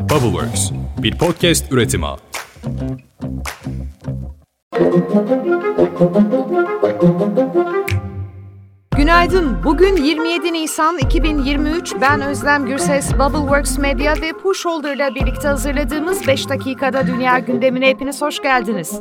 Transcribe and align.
Bubbleworks, 0.00 0.70
bir 1.02 1.18
podcast 1.18 1.72
üretimi. 1.72 2.06
Günaydın. 8.96 9.56
Bugün 9.64 9.96
27 9.96 10.52
Nisan 10.52 10.98
2023. 10.98 11.94
Ben 12.00 12.20
Özlem 12.20 12.66
Gürses, 12.66 13.14
Bubbleworks 13.14 13.78
Media 13.78 14.14
ve 14.22 14.32
Pushholder 14.32 14.96
ile 14.96 15.14
birlikte 15.14 15.48
hazırladığımız 15.48 16.26
5 16.26 16.48
dakikada 16.48 17.06
dünya 17.06 17.38
gündemine 17.38 17.88
hepiniz 17.88 18.22
hoş 18.22 18.42
geldiniz. 18.42 19.00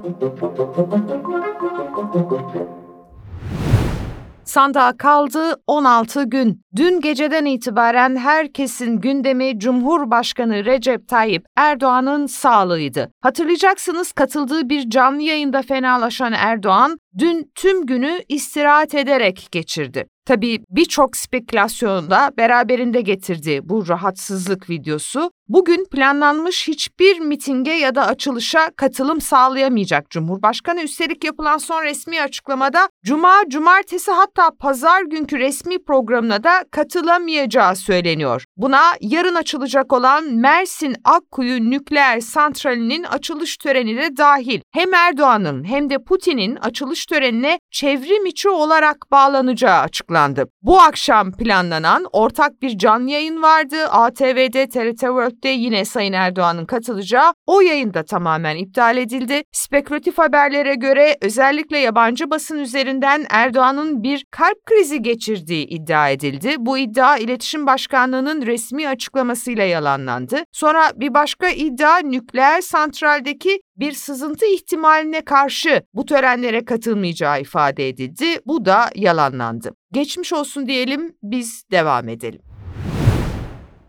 Sandığa 4.50 4.98
kaldı 4.98 5.62
16 5.68 6.24
gün. 6.24 6.62
Dün 6.76 7.02
geceden 7.02 7.46
itibaren 7.46 8.16
herkesin 8.16 9.00
gündemi 9.00 9.60
Cumhurbaşkanı 9.60 10.66
Recep 10.66 11.08
Tayyip 11.08 11.46
Erdoğan'ın 11.58 12.26
sağlığıydı. 12.26 13.12
Hatırlayacaksınız 13.22 14.12
katıldığı 14.12 14.70
bir 14.70 14.90
canlı 14.90 15.22
yayında 15.22 15.62
fenalaşan 15.62 16.34
Erdoğan 16.34 16.98
dün 17.18 17.52
tüm 17.56 17.86
günü 17.86 18.20
istirahat 18.30 18.96
ederek 18.96 19.48
geçirdi. 19.52 20.06
Tabii 20.30 20.60
birçok 20.70 21.18
spekülasyonda 21.18 22.32
beraberinde 22.38 23.02
getirdiği 23.02 23.70
bu 23.70 23.88
rahatsızlık 23.88 24.70
videosu 24.70 25.32
bugün 25.48 25.86
planlanmış 25.92 26.68
hiçbir 26.68 27.20
mitinge 27.20 27.72
ya 27.72 27.96
da 27.96 28.08
açılışa 28.08 28.72
katılım 28.76 29.22
sağlayamayacak 29.22 30.10
Cumhurbaşkanı. 30.10 30.82
Üstelik 30.82 31.24
yapılan 31.24 31.58
son 31.58 31.84
resmi 31.84 32.22
açıklamada 32.22 32.90
cuma, 33.06 33.42
cumartesi 33.48 34.12
hatta 34.12 34.52
pazar 34.60 35.02
günkü 35.02 35.40
resmi 35.40 35.84
programına 35.84 36.44
da 36.44 36.66
katılamayacağı 36.72 37.76
söyleniyor. 37.76 38.46
Buna 38.58 38.82
yarın 39.02 39.36
açılacak 39.36 39.94
olan 39.94 40.34
Mersin 40.34 40.96
Akkuyu 41.04 41.70
Nükleer 41.70 42.20
Santrali'nin 42.20 43.04
açılış 43.04 43.58
töreni 43.58 43.98
de 43.98 44.18
dahil. 44.18 44.62
Hem 44.72 44.94
Erdoğan'ın 44.94 45.64
hem 45.64 45.90
de 45.90 46.04
Putin'in 46.04 46.56
açılış 46.56 47.06
törenine 47.06 47.60
çevrim 47.72 48.26
içi 48.26 48.50
olarak 48.50 48.98
bağlanacağı 49.12 49.80
açıklandı. 49.80 50.19
Bu 50.62 50.80
akşam 50.80 51.32
planlanan 51.32 52.06
ortak 52.14 52.62
bir 52.62 52.78
canlı 52.78 53.10
yayın 53.10 53.42
vardı. 53.42 53.86
ATV'de, 53.90 54.70
TRT 54.70 55.00
World'de 55.00 55.50
yine 55.50 55.86
Sayın 55.86 56.14
Erdoğan'ın 56.14 56.66
katılacağı. 56.66 57.34
O 57.48 57.62
yayın 57.62 57.94
da 57.94 58.04
tamamen 58.04 58.56
iptal 58.56 58.98
edildi. 58.98 59.44
Spekülatif 59.52 60.18
haberlere 60.18 60.76
göre 60.76 61.18
özellikle 61.22 61.78
yabancı 61.78 62.30
basın 62.30 62.60
üzerinden 62.60 63.26
Erdoğan'ın 63.30 64.04
bir 64.04 64.26
kalp 64.32 64.66
krizi 64.66 65.02
geçirdiği 65.02 65.66
iddia 65.66 66.10
edildi. 66.10 66.56
Bu 66.58 66.78
iddia 66.78 67.18
İletişim 67.18 67.68
Başkanlığı'nın 67.68 68.46
resmi 68.46 68.88
açıklamasıyla 68.88 69.64
yalanlandı. 69.64 70.38
Sonra 70.52 70.92
bir 70.96 71.14
başka 71.14 71.50
iddia 71.50 71.98
nükleer 71.98 72.62
santraldeki 72.62 73.60
bir 73.80 73.92
sızıntı 73.92 74.46
ihtimaline 74.46 75.22
karşı 75.22 75.84
bu 75.94 76.06
törenlere 76.06 76.66
katılmayacağı 76.66 77.42
ifade 77.42 77.90
edildi. 77.90 78.26
Bu 78.46 78.66
da 78.66 78.90
yalanlandı. 78.96 79.72
Geçmiş 79.92 80.34
olsun 80.34 80.68
diyelim, 80.68 81.16
biz 81.24 81.64
devam 81.72 82.10
edelim. 82.10 82.49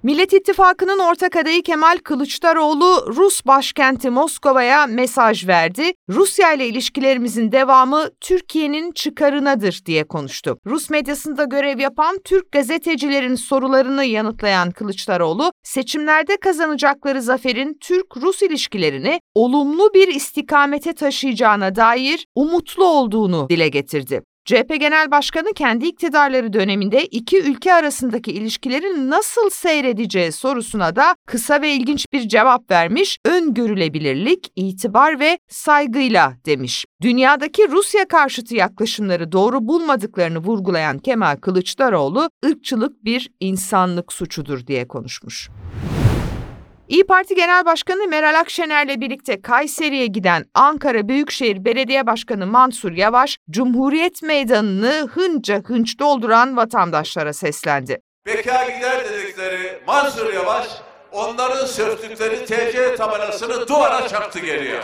Millet 0.02 0.32
İttifakı'nın 0.32 0.98
ortak 0.98 1.36
adayı 1.36 1.62
Kemal 1.62 1.98
Kılıçdaroğlu 2.04 3.16
Rus 3.16 3.46
başkenti 3.46 4.10
Moskova'ya 4.10 4.86
mesaj 4.86 5.46
verdi. 5.46 5.92
Rusya 6.10 6.52
ile 6.52 6.66
ilişkilerimizin 6.68 7.52
devamı 7.52 8.08
Türkiye'nin 8.20 8.92
çıkarınadır 8.92 9.80
diye 9.86 10.04
konuştu. 10.04 10.58
Rus 10.66 10.90
medyasında 10.90 11.44
görev 11.44 11.78
yapan 11.78 12.18
Türk 12.24 12.52
gazetecilerin 12.52 13.34
sorularını 13.34 14.04
yanıtlayan 14.04 14.70
Kılıçdaroğlu, 14.70 15.52
seçimlerde 15.62 16.36
kazanacakları 16.36 17.22
zaferin 17.22 17.78
Türk-Rus 17.80 18.42
ilişkilerini 18.42 19.20
olumlu 19.34 19.94
bir 19.94 20.08
istikamete 20.08 20.92
taşıyacağına 20.92 21.76
dair 21.76 22.26
umutlu 22.34 22.84
olduğunu 22.84 23.46
dile 23.50 23.68
getirdi. 23.68 24.22
CHP 24.44 24.80
Genel 24.80 25.10
Başkanı 25.10 25.52
kendi 25.54 25.86
iktidarları 25.86 26.52
döneminde 26.52 27.06
iki 27.06 27.40
ülke 27.40 27.74
arasındaki 27.74 28.32
ilişkilerin 28.32 29.10
nasıl 29.10 29.50
seyredeceği 29.50 30.32
sorusuna 30.32 30.96
da 30.96 31.14
kısa 31.26 31.62
ve 31.62 31.70
ilginç 31.70 32.06
bir 32.12 32.28
cevap 32.28 32.70
vermiş, 32.70 33.18
öngörülebilirlik, 33.24 34.52
itibar 34.56 35.20
ve 35.20 35.38
saygıyla 35.48 36.32
demiş. 36.46 36.84
Dünyadaki 37.02 37.70
Rusya 37.70 38.08
karşıtı 38.08 38.54
yaklaşımları 38.54 39.32
doğru 39.32 39.68
bulmadıklarını 39.68 40.38
vurgulayan 40.38 40.98
Kemal 40.98 41.36
Kılıçdaroğlu, 41.36 42.30
ırkçılık 42.46 43.04
bir 43.04 43.30
insanlık 43.40 44.12
suçudur 44.12 44.66
diye 44.66 44.88
konuşmuş. 44.88 45.50
İyi 46.90 47.06
Parti 47.06 47.34
Genel 47.34 47.64
Başkanı 47.64 48.08
Meral 48.08 48.40
Akşener'le 48.40 49.00
birlikte 49.00 49.42
Kayseri'ye 49.42 50.06
giden 50.06 50.44
Ankara 50.54 51.08
Büyükşehir 51.08 51.64
Belediye 51.64 52.06
Başkanı 52.06 52.46
Mansur 52.46 52.92
Yavaş, 52.92 53.38
Cumhuriyet 53.50 54.22
Meydanı'nı 54.22 55.08
hınca 55.12 55.62
hınç 55.66 55.98
dolduran 55.98 56.56
vatandaşlara 56.56 57.32
seslendi. 57.32 58.00
Beka 58.26 58.64
gider 58.64 59.04
dedikleri 59.04 59.82
Mansur 59.86 60.32
Yavaş, 60.32 60.66
onların 61.12 61.66
sürttükleri 61.66 62.44
TC 62.44 62.96
tabelasını 62.96 63.68
duvara 63.68 64.08
çaktı 64.08 64.38
geliyor. 64.38 64.82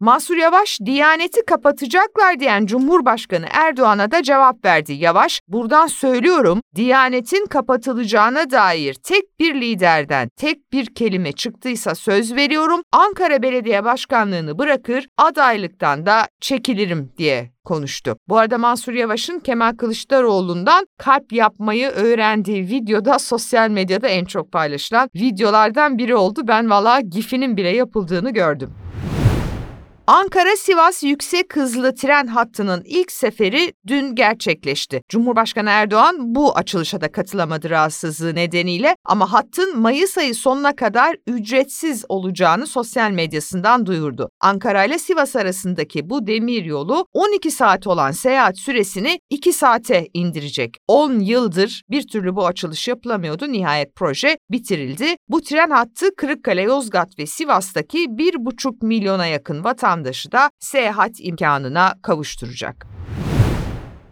Mansur 0.00 0.36
Yavaş, 0.36 0.78
Diyaneti 0.84 1.44
kapatacaklar 1.46 2.40
diyen 2.40 2.66
Cumhurbaşkanı 2.66 3.46
Erdoğan'a 3.50 4.10
da 4.10 4.22
cevap 4.22 4.64
verdi. 4.64 4.92
Yavaş, 4.92 5.40
buradan 5.48 5.86
söylüyorum, 5.86 6.60
Diyanetin 6.74 7.46
kapatılacağına 7.46 8.50
dair 8.50 8.94
tek 8.94 9.40
bir 9.40 9.54
liderden 9.54 10.28
tek 10.36 10.72
bir 10.72 10.94
kelime 10.94 11.32
çıktıysa 11.32 11.94
söz 11.94 12.34
veriyorum, 12.34 12.80
Ankara 12.92 13.42
Belediye 13.42 13.84
Başkanlığını 13.84 14.58
bırakır, 14.58 15.06
adaylıktan 15.18 16.06
da 16.06 16.26
çekilirim 16.40 17.12
diye 17.18 17.50
konuştu. 17.64 18.16
Bu 18.28 18.38
arada 18.38 18.58
Mansur 18.58 18.92
Yavaş'ın 18.92 19.38
Kemal 19.38 19.76
Kılıçdaroğlu'ndan 19.76 20.86
kalp 20.98 21.32
yapmayı 21.32 21.88
öğrendiği 21.88 22.68
videoda 22.68 23.18
sosyal 23.18 23.70
medyada 23.70 24.08
en 24.08 24.24
çok 24.24 24.52
paylaşılan 24.52 25.08
videolardan 25.14 25.98
biri 25.98 26.14
oldu. 26.14 26.40
Ben 26.44 26.70
valla 26.70 27.00
gifinin 27.00 27.56
bile 27.56 27.68
yapıldığını 27.68 28.30
gördüm. 28.30 28.83
Ankara-Sivas 30.06 31.02
yüksek 31.02 31.56
hızlı 31.56 31.94
tren 31.94 32.26
hattının 32.26 32.82
ilk 32.86 33.12
seferi 33.12 33.72
dün 33.86 34.14
gerçekleşti. 34.14 35.02
Cumhurbaşkanı 35.08 35.70
Erdoğan 35.70 36.16
bu 36.34 36.56
açılışa 36.56 37.00
da 37.00 37.12
katılamadı 37.12 37.70
rahatsızlığı 37.70 38.34
nedeniyle 38.34 38.96
ama 39.04 39.32
hattın 39.32 39.80
Mayıs 39.80 40.18
ayı 40.18 40.34
sonuna 40.34 40.76
kadar 40.76 41.16
ücretsiz 41.26 42.04
olacağını 42.08 42.66
sosyal 42.66 43.10
medyasından 43.10 43.86
duyurdu. 43.86 44.30
Ankara 44.40 44.84
ile 44.84 44.98
Sivas 44.98 45.36
arasındaki 45.36 46.10
bu 46.10 46.26
demir 46.26 46.64
yolu 46.64 47.06
12 47.12 47.50
saat 47.50 47.86
olan 47.86 48.10
seyahat 48.10 48.58
süresini 48.58 49.18
2 49.30 49.52
saate 49.52 50.08
indirecek. 50.14 50.76
10 50.88 51.18
yıldır 51.18 51.82
bir 51.90 52.06
türlü 52.06 52.36
bu 52.36 52.46
açılış 52.46 52.88
yapılamıyordu. 52.88 53.52
Nihayet 53.52 53.94
proje 53.96 54.38
bitirildi. 54.50 55.16
Bu 55.28 55.40
tren 55.40 55.70
hattı 55.70 56.16
Kırıkkale, 56.16 56.62
Yozgat 56.62 57.18
ve 57.18 57.26
Sivas'taki 57.26 57.98
1,5 57.98 58.86
milyona 58.86 59.26
yakın 59.26 59.64
vatandaş 59.64 59.93
vatandaşı 59.94 60.32
da 60.32 60.50
seyahat 60.60 61.12
imkanına 61.18 61.94
kavuşturacak. 62.02 62.93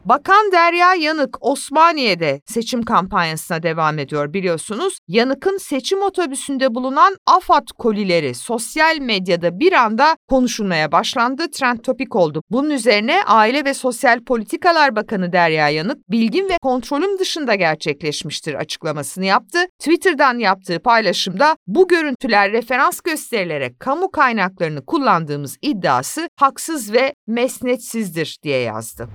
Bakan 0.05 0.53
Derya 0.53 0.95
Yanık 0.95 1.37
Osmaniye'de 1.41 2.41
seçim 2.47 2.83
kampanyasına 2.83 3.63
devam 3.63 3.99
ediyor 3.99 4.33
biliyorsunuz. 4.33 4.99
Yanık'ın 5.09 5.59
seçim 5.59 6.03
otobüsünde 6.03 6.75
bulunan 6.75 7.17
AFAD 7.27 7.69
kolileri 7.79 8.35
sosyal 8.35 8.99
medyada 8.99 9.59
bir 9.59 9.73
anda 9.73 10.17
konuşulmaya 10.29 10.93
başlandı, 10.93 11.51
trend 11.51 11.79
topik 11.79 12.17
oldu. 12.17 12.43
Bunun 12.51 12.71
üzerine 12.71 13.25
Aile 13.27 13.65
ve 13.65 13.75
Sosyal 13.75 14.25
Politikalar 14.25 14.97
Bakanı 14.97 15.33
Derya 15.33 15.69
Yanık, 15.69 16.11
bilgin 16.11 16.49
ve 16.49 16.57
kontrolüm 16.63 17.19
dışında 17.19 17.55
gerçekleşmiştir 17.55 18.55
açıklamasını 18.55 19.25
yaptı. 19.25 19.59
Twitter'dan 19.79 20.39
yaptığı 20.39 20.79
paylaşımda 20.79 21.57
bu 21.67 21.89
görüntüler 21.89 22.53
referans 22.53 23.01
gösterilerek 23.01 23.81
kamu 23.81 24.11
kaynaklarını 24.11 24.85
kullandığımız 24.85 25.57
iddiası 25.63 26.29
haksız 26.37 26.93
ve 26.93 27.15
mesnetsizdir 27.27 28.39
diye 28.43 28.59
yazdı. 28.59 29.09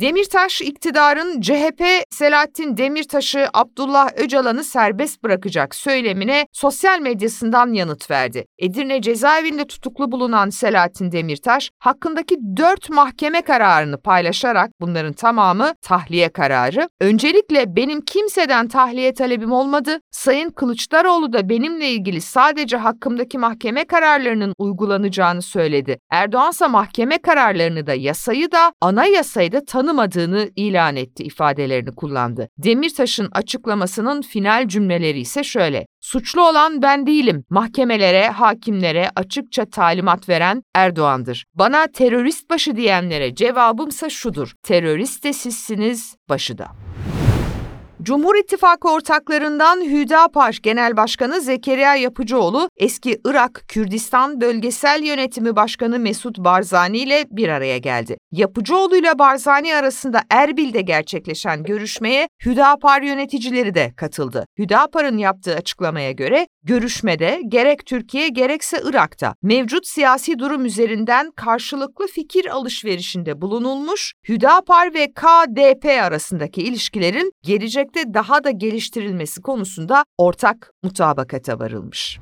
Demirtaş 0.00 0.60
iktidarın 0.60 1.40
CHP 1.40 1.82
Selahattin 2.10 2.76
Demirtaş'ı 2.76 3.46
Abdullah 3.54 4.08
Öcalan'ı 4.16 4.64
serbest 4.64 5.24
bırakacak 5.24 5.74
söylemine 5.74 6.46
sosyal 6.52 7.00
medyasından 7.00 7.72
yanıt 7.72 8.10
verdi. 8.10 8.46
Edirne 8.58 9.02
cezaevinde 9.02 9.66
tutuklu 9.66 10.12
bulunan 10.12 10.50
Selahattin 10.50 11.12
Demirtaş 11.12 11.70
hakkındaki 11.78 12.36
dört 12.56 12.90
mahkeme 12.90 13.42
kararını 13.42 14.00
paylaşarak 14.00 14.70
bunların 14.80 15.12
tamamı 15.12 15.72
tahliye 15.82 16.28
kararı. 16.28 16.88
Öncelikle 17.00 17.76
benim 17.76 18.00
kimseden 18.00 18.68
tahliye 18.68 19.14
talebim 19.14 19.52
olmadı. 19.52 20.00
Sayın 20.10 20.50
Kılıçdaroğlu 20.50 21.32
da 21.32 21.48
benimle 21.48 21.90
ilgili 21.90 22.20
sadece 22.20 22.76
hakkımdaki 22.76 23.38
mahkeme 23.38 23.84
kararlarının 23.84 24.52
uygulanacağını 24.58 25.42
söyledi. 25.42 25.98
Erdoğansa 26.10 26.68
mahkeme 26.68 27.18
kararlarını 27.18 27.86
da 27.86 27.94
yasayı 27.94 28.52
da 28.52 28.72
anayasayı 28.80 29.52
da 29.52 29.64
tanı 29.64 29.85
tanımadığını 29.86 30.50
ilan 30.56 30.96
etti 30.96 31.22
ifadelerini 31.22 31.94
kullandı. 31.94 32.48
Demirtaş'ın 32.58 33.28
açıklamasının 33.32 34.22
final 34.22 34.68
cümleleri 34.68 35.20
ise 35.20 35.44
şöyle. 35.44 35.86
Suçlu 36.00 36.48
olan 36.48 36.82
ben 36.82 37.06
değilim. 37.06 37.44
Mahkemelere, 37.50 38.28
hakimlere 38.28 39.10
açıkça 39.16 39.64
talimat 39.64 40.28
veren 40.28 40.62
Erdoğan'dır. 40.74 41.44
Bana 41.54 41.86
terörist 41.86 42.50
başı 42.50 42.76
diyenlere 42.76 43.34
cevabımsa 43.34 44.10
şudur. 44.10 44.52
Terörist 44.62 45.24
de 45.24 45.32
sizsiniz, 45.32 46.16
başı 46.28 46.58
da. 46.58 46.85
Cumhur 48.02 48.36
İttifakı 48.36 48.88
ortaklarından 48.90 49.80
Hüdapar 49.80 50.58
Genel 50.62 50.96
Başkanı 50.96 51.40
Zekeriya 51.40 51.96
Yapıcıoğlu, 51.96 52.68
eski 52.76 53.20
Irak 53.24 53.64
Kürdistan 53.68 54.40
Bölgesel 54.40 55.02
Yönetimi 55.02 55.56
Başkanı 55.56 55.98
Mesut 55.98 56.38
Barzani 56.38 56.98
ile 56.98 57.24
bir 57.30 57.48
araya 57.48 57.78
geldi. 57.78 58.16
Yapıcıoğlu 58.32 58.96
ile 58.96 59.18
Barzani 59.18 59.74
arasında 59.74 60.22
Erbil'de 60.30 60.80
gerçekleşen 60.80 61.62
görüşmeye 61.62 62.28
Hüdapar 62.44 63.02
yöneticileri 63.02 63.74
de 63.74 63.92
katıldı. 63.96 64.46
Hüdapar'ın 64.58 65.18
yaptığı 65.18 65.54
açıklamaya 65.54 66.12
göre 66.12 66.46
görüşmede 66.62 67.40
gerek 67.48 67.86
Türkiye 67.86 68.28
gerekse 68.28 68.80
Irak'ta 68.84 69.34
mevcut 69.42 69.86
siyasi 69.86 70.38
durum 70.38 70.64
üzerinden 70.64 71.30
karşılıklı 71.30 72.06
fikir 72.06 72.46
alışverişinde 72.46 73.40
bulunulmuş, 73.40 74.12
Hüdapar 74.28 74.94
ve 74.94 75.12
KDP 75.12 75.84
arasındaki 76.02 76.62
ilişkilerin 76.62 77.32
gelecekte 77.86 78.14
daha 78.14 78.44
da 78.44 78.50
geliştirilmesi 78.50 79.42
konusunda 79.42 80.04
ortak 80.18 80.70
mutabakata 80.82 81.58
varılmış. 81.58 82.18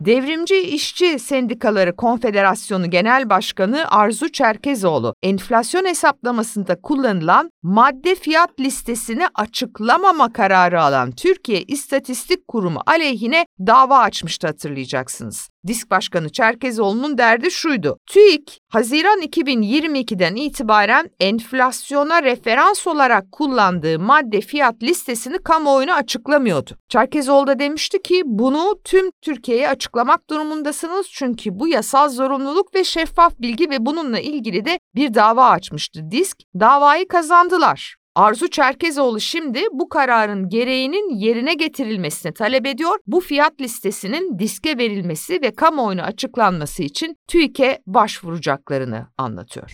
Devrimci 0.00 0.58
İşçi 0.58 1.18
Sendikaları 1.18 1.96
Konfederasyonu 1.96 2.90
Genel 2.90 3.30
Başkanı 3.30 3.90
Arzu 3.90 4.32
Çerkezoğlu, 4.32 5.14
enflasyon 5.22 5.84
hesaplamasında 5.84 6.80
kullanılan 6.80 7.50
madde 7.62 8.14
fiyat 8.14 8.60
listesini 8.60 9.26
açıklamama 9.34 10.32
kararı 10.32 10.82
alan 10.82 11.10
Türkiye 11.12 11.62
İstatistik 11.62 12.48
Kurumu 12.48 12.80
aleyhine 12.86 13.46
dava 13.66 13.98
açmıştı 13.98 14.46
hatırlayacaksınız. 14.46 15.48
Disk 15.66 15.90
Başkanı 15.90 16.28
Çerkezoğlu'nun 16.28 17.18
derdi 17.18 17.50
şuydu. 17.50 17.98
TÜİK, 18.06 18.60
Haziran 18.68 19.20
2022'den 19.20 20.36
itibaren 20.36 21.10
enflasyona 21.20 22.22
referans 22.22 22.86
olarak 22.86 23.32
kullandığı 23.32 23.98
madde 23.98 24.40
fiyat 24.40 24.82
listesini 24.82 25.38
kamuoyuna 25.38 25.94
açıklamıyordu. 25.94 26.70
Çerkezoğlu 26.88 27.46
da 27.46 27.58
demişti 27.58 28.02
ki 28.02 28.22
bunu 28.24 28.80
tüm 28.84 29.10
Türkiye'ye 29.22 29.68
açıklamak 29.68 30.30
durumundasınız 30.30 31.06
çünkü 31.10 31.58
bu 31.58 31.68
yasal 31.68 32.08
zorunluluk 32.08 32.74
ve 32.74 32.84
şeffaf 32.84 33.38
bilgi 33.38 33.70
ve 33.70 33.86
bununla 33.86 34.20
ilgili 34.20 34.64
de 34.64 34.78
bir 34.94 35.14
dava 35.14 35.50
açmıştı. 35.50 36.10
Disk 36.10 36.38
davayı 36.60 37.08
kazandılar. 37.08 37.97
Arzu 38.18 38.50
Çerkezoğlu 38.50 39.20
şimdi 39.20 39.60
bu 39.72 39.88
kararın 39.88 40.48
gereğinin 40.48 41.14
yerine 41.14 41.54
getirilmesini 41.54 42.34
talep 42.34 42.66
ediyor. 42.66 42.98
Bu 43.06 43.20
fiyat 43.20 43.60
listesinin 43.60 44.38
diske 44.38 44.78
verilmesi 44.78 45.42
ve 45.42 45.50
kamuoyuna 45.50 46.02
açıklanması 46.02 46.82
için 46.82 47.16
TÜİK'e 47.28 47.78
başvuracaklarını 47.86 49.06
anlatıyor. 49.18 49.70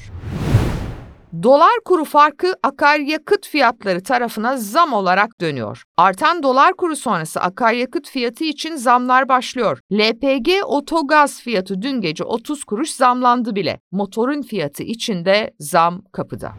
Dolar 1.42 1.72
kuru 1.84 2.04
farkı 2.04 2.54
akaryakıt 2.62 3.46
fiyatları 3.46 4.02
tarafına 4.02 4.56
zam 4.56 4.92
olarak 4.92 5.40
dönüyor. 5.40 5.82
Artan 5.96 6.42
dolar 6.42 6.72
kuru 6.76 6.96
sonrası 6.96 7.40
akaryakıt 7.40 8.08
fiyatı 8.08 8.44
için 8.44 8.76
zamlar 8.76 9.28
başlıyor. 9.28 9.80
LPG 9.92 10.48
otogaz 10.66 11.40
fiyatı 11.40 11.82
dün 11.82 12.00
gece 12.00 12.24
30 12.24 12.64
kuruş 12.64 12.90
zamlandı 12.90 13.56
bile. 13.56 13.80
Motorun 13.92 14.42
fiyatı 14.42 14.82
için 14.82 15.24
de 15.24 15.50
zam 15.58 16.02
kapıda. 16.12 16.52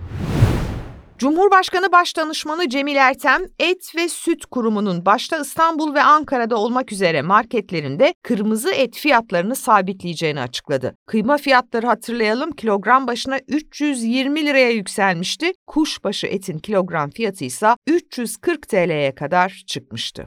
Cumhurbaşkanı 1.18 1.92
Başdanışmanı 1.92 2.70
Cemil 2.70 2.96
Ertem, 2.96 3.42
Et 3.60 3.96
ve 3.96 4.10
Süt 4.10 4.46
Kurumu'nun 4.46 5.06
başta 5.06 5.38
İstanbul 5.38 5.94
ve 5.94 6.04
Ankara'da 6.04 6.58
olmak 6.58 6.92
üzere 6.92 7.22
marketlerinde 7.22 8.14
kırmızı 8.24 8.72
et 8.72 8.96
fiyatlarını 8.96 9.56
sabitleyeceğini 9.56 10.42
açıkladı. 10.42 10.96
Kıyma 11.08 11.38
fiyatları 11.38 11.88
hatırlayalım 11.88 12.52
kilogram 12.52 13.08
başına 13.08 13.40
320 13.48 14.46
liraya 14.46 14.70
yükselmişti. 14.70 15.52
Kuşbaşı 15.68 16.28
etin 16.28 16.60
kilogram 16.60 17.10
fiyatı 17.10 17.46
ise 17.46 17.76
340 17.88 18.70
TL'ye 18.70 19.16
kadar 19.16 19.64
çıkmıştı. 19.68 20.26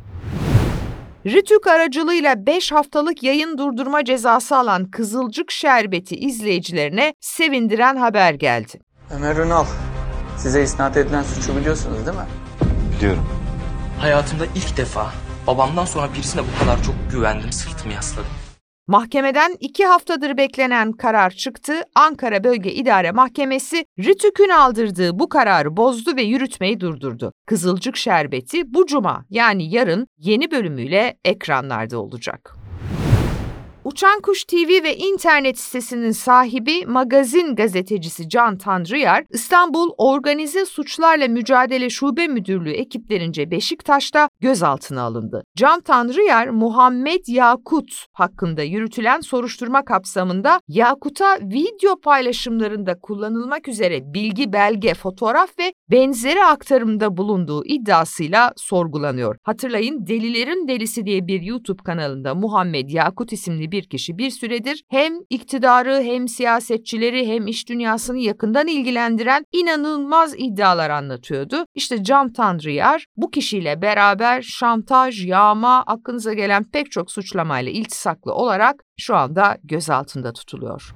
Ritük 1.26 1.66
aracılığıyla 1.66 2.46
5 2.46 2.72
haftalık 2.72 3.22
yayın 3.22 3.58
durdurma 3.58 4.04
cezası 4.04 4.56
alan 4.56 4.90
Kızılcık 4.90 5.50
Şerbeti 5.50 6.16
izleyicilerine 6.16 7.14
sevindiren 7.20 7.96
haber 7.96 8.34
geldi. 8.34 8.80
Ömer 9.10 9.36
Ünal, 9.36 9.64
Size 10.38 10.62
isnat 10.62 10.96
edilen 10.96 11.22
suçu 11.22 11.56
biliyorsunuz 11.56 12.06
değil 12.06 12.16
mi? 12.16 12.24
Biliyorum. 12.96 13.26
Hayatımda 14.00 14.44
ilk 14.46 14.76
defa 14.76 15.12
babamdan 15.46 15.84
sonra 15.84 16.12
birisine 16.14 16.42
bu 16.42 16.64
kadar 16.64 16.82
çok 16.82 16.94
güvendim, 17.12 17.52
sırtımı 17.52 17.92
yasladım. 17.92 18.30
Mahkemeden 18.86 19.56
iki 19.60 19.86
haftadır 19.86 20.36
beklenen 20.36 20.92
karar 20.92 21.30
çıktı. 21.30 21.74
Ankara 21.94 22.44
Bölge 22.44 22.72
İdare 22.72 23.12
Mahkemesi 23.12 23.84
Rütük'ün 23.98 24.48
aldırdığı 24.48 25.18
bu 25.18 25.28
kararı 25.28 25.76
bozdu 25.76 26.16
ve 26.16 26.22
yürütmeyi 26.22 26.80
durdurdu. 26.80 27.32
Kızılcık 27.46 27.96
Şerbeti 27.96 28.74
bu 28.74 28.86
cuma 28.86 29.24
yani 29.30 29.74
yarın 29.74 30.06
yeni 30.18 30.50
bölümüyle 30.50 31.18
ekranlarda 31.24 31.98
olacak. 31.98 32.57
Uçan 33.88 34.20
Kuş 34.20 34.44
TV 34.44 34.82
ve 34.84 34.96
internet 34.96 35.58
sitesinin 35.58 36.10
sahibi 36.10 36.86
magazin 36.86 37.54
gazetecisi 37.56 38.28
Can 38.28 38.58
Tanrıyar, 38.58 39.24
İstanbul 39.30 39.90
Organize 39.98 40.66
Suçlarla 40.66 41.28
Mücadele 41.28 41.90
Şube 41.90 42.26
Müdürlüğü 42.26 42.70
ekiplerince 42.70 43.50
Beşiktaş'ta 43.50 44.28
gözaltına 44.40 45.02
alındı. 45.02 45.44
Can 45.56 45.80
Tanrıyar, 45.80 46.48
Muhammed 46.48 47.24
Yakut 47.26 48.06
hakkında 48.12 48.62
yürütülen 48.62 49.20
soruşturma 49.20 49.84
kapsamında 49.84 50.60
Yakut'a 50.68 51.38
video 51.40 52.00
paylaşımlarında 52.00 52.98
kullanılmak 53.02 53.68
üzere 53.68 54.14
bilgi, 54.14 54.52
belge, 54.52 54.94
fotoğraf 54.94 55.58
ve 55.58 55.72
benzeri 55.90 56.44
aktarımda 56.44 57.16
bulunduğu 57.16 57.64
iddiasıyla 57.64 58.52
sorgulanıyor. 58.56 59.36
Hatırlayın 59.42 60.06
Delilerin 60.06 60.68
Delisi 60.68 61.06
diye 61.06 61.26
bir 61.26 61.42
YouTube 61.42 61.82
kanalında 61.82 62.34
Muhammed 62.34 62.88
Yakut 62.88 63.32
isimli 63.32 63.72
bir 63.72 63.77
bir 63.78 63.88
kişi 63.88 64.18
bir 64.18 64.30
süredir 64.30 64.82
hem 64.90 65.12
iktidarı 65.30 66.02
hem 66.02 66.28
siyasetçileri 66.28 67.26
hem 67.26 67.46
iş 67.46 67.68
dünyasını 67.68 68.18
yakından 68.18 68.66
ilgilendiren 68.66 69.44
inanılmaz 69.52 70.34
iddialar 70.36 70.90
anlatıyordu. 70.90 71.64
İşte 71.74 72.04
Can 72.04 72.32
Tanrıyar 72.32 73.06
bu 73.16 73.30
kişiyle 73.30 73.82
beraber 73.82 74.42
şantaj, 74.42 75.26
yağma, 75.26 75.84
aklınıza 75.86 76.32
gelen 76.32 76.64
pek 76.64 76.90
çok 76.90 77.10
suçlamayla 77.10 77.72
iltisaklı 77.72 78.34
olarak 78.34 78.84
şu 78.96 79.16
anda 79.16 79.56
gözaltında 79.64 80.32
tutuluyor. 80.32 80.92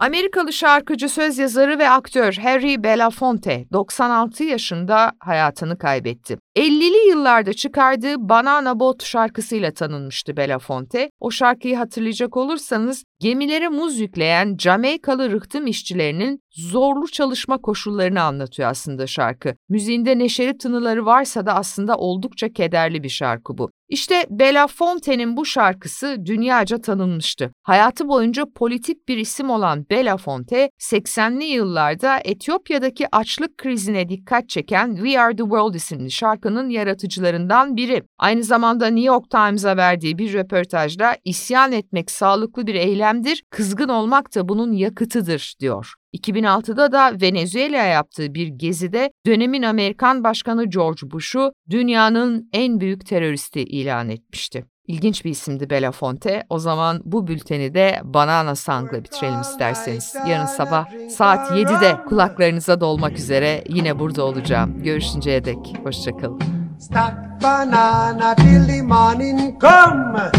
Amerikalı 0.00 0.52
şarkıcı, 0.52 1.08
söz 1.08 1.38
yazarı 1.38 1.78
ve 1.78 1.90
aktör 1.90 2.32
Harry 2.32 2.82
Belafonte 2.82 3.66
96 3.72 4.44
yaşında 4.44 5.12
hayatını 5.20 5.78
kaybetti. 5.78 6.38
50'li 6.56 7.08
yıllarda 7.08 7.52
çıkardığı 7.52 8.14
Banana 8.18 8.80
Boat 8.80 9.04
şarkısıyla 9.04 9.72
tanınmıştı 9.72 10.36
Belafonte. 10.36 11.10
O 11.20 11.30
şarkıyı 11.30 11.76
hatırlayacak 11.76 12.36
olursanız 12.36 13.04
gemilere 13.20 13.68
muz 13.68 14.00
yükleyen 14.00 14.56
Jamaikalı 14.58 15.30
rıhtım 15.30 15.66
işçilerinin 15.66 16.40
zorlu 16.50 17.08
çalışma 17.08 17.58
koşullarını 17.58 18.22
anlatıyor 18.22 18.70
aslında 18.70 19.06
şarkı. 19.06 19.54
Müziğinde 19.68 20.18
neşeli 20.18 20.58
tınıları 20.58 21.06
varsa 21.06 21.46
da 21.46 21.54
aslında 21.54 21.96
oldukça 21.96 22.48
kederli 22.48 23.02
bir 23.02 23.08
şarkı 23.08 23.58
bu. 23.58 23.70
İşte 23.88 24.26
Belafonte'nin 24.30 25.36
bu 25.36 25.46
şarkısı 25.46 26.16
dünyaca 26.26 26.80
tanınmıştı. 26.80 27.52
Hayatı 27.62 28.08
boyunca 28.08 28.44
politik 28.54 29.08
bir 29.08 29.16
isim 29.16 29.50
olan 29.50 29.86
Belafonte, 29.90 30.70
80'li 30.80 31.44
yıllarda 31.44 32.20
Etiyopya'daki 32.24 33.16
açlık 33.16 33.58
krizine 33.58 34.08
dikkat 34.08 34.48
çeken 34.48 34.94
We 34.94 35.20
Are 35.20 35.36
The 35.36 35.42
World 35.42 35.74
isimli 35.74 36.10
şarkının 36.40 36.70
yaratıcılarından 36.70 37.76
biri. 37.76 38.02
Aynı 38.18 38.44
zamanda 38.44 38.86
New 38.86 39.06
York 39.06 39.30
Times'a 39.30 39.76
verdiği 39.76 40.18
bir 40.18 40.32
röportajda 40.32 41.16
isyan 41.24 41.72
etmek 41.72 42.10
sağlıklı 42.10 42.66
bir 42.66 42.74
eylemdir, 42.74 43.42
kızgın 43.50 43.88
olmak 43.88 44.34
da 44.34 44.48
bunun 44.48 44.72
yakıtıdır 44.72 45.54
diyor. 45.60 45.94
2006'da 46.16 46.92
da 46.92 47.12
Venezuela'ya 47.20 47.86
yaptığı 47.86 48.34
bir 48.34 48.48
gezide 48.48 49.10
dönemin 49.26 49.62
Amerikan 49.62 50.24
Başkanı 50.24 50.64
George 50.64 51.10
Bush'u 51.10 51.52
dünyanın 51.70 52.48
en 52.52 52.80
büyük 52.80 53.06
teröristi 53.06 53.60
ilan 53.60 54.08
etmişti. 54.08 54.64
İlginç 54.90 55.24
bir 55.24 55.30
isimdi 55.30 55.70
Belafonte. 55.70 56.44
O 56.50 56.58
zaman 56.58 57.00
bu 57.04 57.26
bülteni 57.26 57.74
de 57.74 58.00
Banana 58.04 58.54
Song'la 58.54 59.04
bitirelim 59.04 59.40
isterseniz. 59.40 60.14
Yarın 60.28 60.46
sabah 60.46 60.86
saat 61.10 61.50
7'de 61.50 61.96
kulaklarınıza 62.08 62.80
dolmak 62.80 63.12
üzere 63.12 63.64
yine 63.68 63.98
burada 63.98 64.24
olacağım. 64.24 64.82
Görüşünceye 64.82 65.44
dek 65.44 65.58
hoşçakalın. 65.84 66.40
Stack 66.78 67.14
banana 67.42 68.34
till 68.34 68.66
the 68.66 68.82
morning 68.82 69.60
come. 69.60 70.30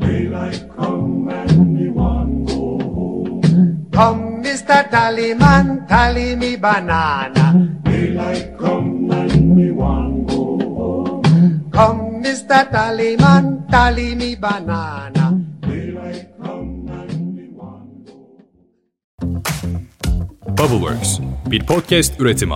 Daylight 0.00 0.64
come 0.76 1.34
and 1.34 1.78
we 1.78 1.86
want 1.86 2.48
go 2.48 2.78
home. 2.80 3.40
Come 3.94 4.42
Mr. 4.42 4.90
Tallyman, 4.90 5.86
tally 5.88 6.36
me 6.36 6.62
banana. 6.62 7.54
Daylight 7.86 8.58
come 8.58 9.14
and 9.14 9.56
me 9.56 9.70
want 9.70 10.30
go 10.30 10.58
home. 10.60 11.08
Come, 11.78 12.22
Mr. 12.22 12.70
Tallyman, 12.72 13.57
tally 13.70 14.14
me 14.14 14.34
banana. 14.36 15.32
Daylight 15.60 16.28
come 16.42 16.88
and 16.88 17.34
me 17.36 17.48
want 17.52 18.06
go 18.06 18.14
Bubbleworks 20.56 21.20
bir 21.50 21.66
podcast 21.66 22.20
üretimi. 22.20 22.54